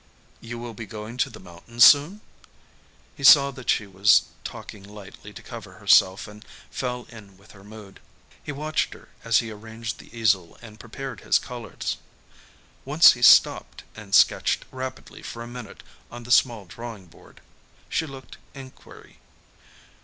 [0.39, 2.21] "You will be going to the mountains soon?"
[3.15, 7.63] He saw that she was talking lightly to cover herself, and fell in with her
[7.63, 7.99] mood.
[8.41, 11.97] He watched her as he arranged the easel and prepared his colors.
[12.83, 17.39] Once he stopped and sketched rapidly for a minute on the small drawing board.
[17.87, 19.19] She looked inquiry.